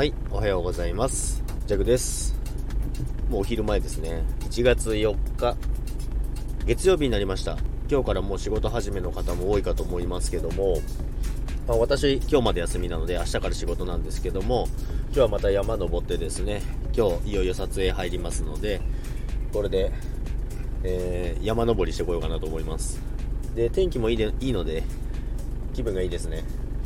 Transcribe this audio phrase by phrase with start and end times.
[0.00, 1.42] はい、おはようございます。
[1.66, 2.34] ジャグです。
[3.28, 4.22] もうお昼前ですね。
[4.48, 5.58] 1月4日、
[6.64, 7.58] 月曜日になりました。
[7.90, 10.78] 今日からもう仕事始めの方も多いかと思いますけども、
[11.68, 14.68] まあ、私、今日まで休みなので、明日から仕事なんですけども、
[15.08, 16.62] 今日はまた山登ってですね、
[16.96, 18.80] 今日いよいよ撮影入りますので、
[19.52, 19.92] これで、
[20.82, 23.02] えー山登りしてこようかなと思います。
[23.54, 24.82] で、天気もいいでいいので、
[25.74, 26.42] 気分がいいですね。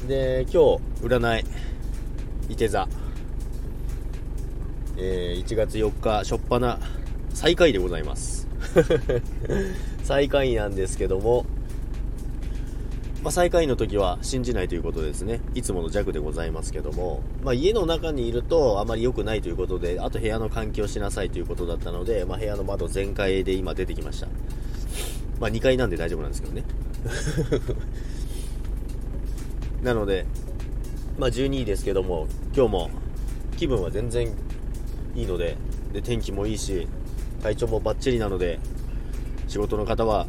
[0.09, 1.45] で、今日、占い、
[2.49, 2.89] いて座、
[4.97, 6.79] えー1月4日、初っ端
[7.31, 8.47] 最下位でございます。
[10.05, 11.45] 最下位なんですけども、
[13.25, 15.41] まあ、最下位の時は信じないということですね。
[15.55, 24.29] いつもの弱でございますけども、まあ、家の中にいるとあまり良くないということで、あと部屋の換気をしなさいということだったので、まあ、部屋の窓全開で今出てきました。
[25.41, 26.65] まあ、2階なんで大丈夫なんですけどね。
[29.83, 30.25] なので、
[31.19, 32.91] まあ、12位ですけども、今日も
[33.57, 34.29] 気分は全然
[35.15, 35.57] いいので、
[35.93, 36.89] で天気もいいし、
[37.43, 38.59] 体調もバッチリなので、
[39.49, 40.27] 仕事の方は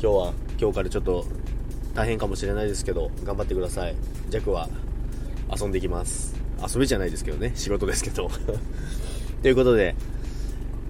[0.00, 1.26] 今日は今日からちょっと
[1.94, 3.94] 大変かもしれないですけど、頑張ってください。
[4.30, 4.68] 弱は
[5.54, 6.34] 遊んでいきます。
[6.62, 8.30] 遊びじゃないですけどね、仕事ですけど。
[9.42, 9.94] ということで、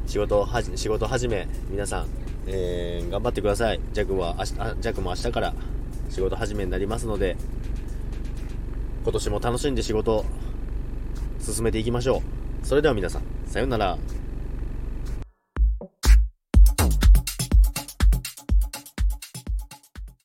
[0.06, 2.06] 仕事はじ仕事始め、皆さん、
[2.46, 3.80] えー頑張ってください。
[3.92, 5.55] 弱は明日、あ弱も明日から
[6.11, 7.36] 仕事始めになりますので、
[9.05, 10.24] 今年も楽しんで仕事
[11.41, 12.39] 進めていきましょう。
[12.62, 13.98] それでは皆さん、さようなら。